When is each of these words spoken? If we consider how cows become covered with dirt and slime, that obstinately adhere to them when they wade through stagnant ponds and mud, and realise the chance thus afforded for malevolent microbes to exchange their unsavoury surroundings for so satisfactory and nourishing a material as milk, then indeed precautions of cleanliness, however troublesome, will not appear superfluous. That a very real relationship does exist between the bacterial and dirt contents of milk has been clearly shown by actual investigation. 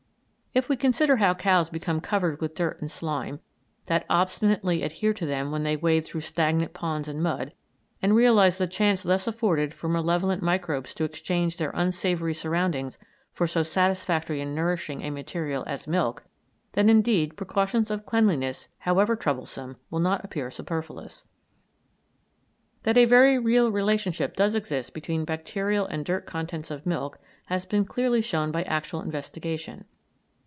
If 0.53 0.67
we 0.67 0.75
consider 0.75 1.15
how 1.15 1.33
cows 1.33 1.69
become 1.69 2.01
covered 2.01 2.41
with 2.41 2.55
dirt 2.55 2.81
and 2.81 2.91
slime, 2.91 3.39
that 3.85 4.05
obstinately 4.09 4.83
adhere 4.83 5.13
to 5.13 5.25
them 5.25 5.49
when 5.49 5.63
they 5.63 5.77
wade 5.77 6.03
through 6.05 6.19
stagnant 6.27 6.73
ponds 6.73 7.07
and 7.07 7.23
mud, 7.23 7.53
and 8.01 8.13
realise 8.17 8.57
the 8.57 8.67
chance 8.67 9.01
thus 9.01 9.27
afforded 9.27 9.73
for 9.73 9.87
malevolent 9.87 10.43
microbes 10.43 10.93
to 10.95 11.05
exchange 11.05 11.55
their 11.55 11.69
unsavoury 11.69 12.33
surroundings 12.33 12.99
for 13.31 13.47
so 13.47 13.63
satisfactory 13.63 14.41
and 14.41 14.53
nourishing 14.53 15.03
a 15.03 15.09
material 15.09 15.63
as 15.67 15.87
milk, 15.87 16.25
then 16.73 16.89
indeed 16.89 17.37
precautions 17.37 17.89
of 17.89 18.05
cleanliness, 18.05 18.67
however 18.79 19.15
troublesome, 19.15 19.77
will 19.89 20.01
not 20.01 20.21
appear 20.25 20.51
superfluous. 20.51 21.23
That 22.83 22.97
a 22.97 23.05
very 23.05 23.39
real 23.39 23.71
relationship 23.71 24.35
does 24.35 24.53
exist 24.55 24.93
between 24.93 25.21
the 25.21 25.27
bacterial 25.27 25.85
and 25.85 26.03
dirt 26.03 26.25
contents 26.25 26.69
of 26.69 26.85
milk 26.85 27.19
has 27.45 27.65
been 27.65 27.85
clearly 27.85 28.21
shown 28.21 28.51
by 28.51 28.63
actual 28.63 28.99
investigation. 29.01 29.85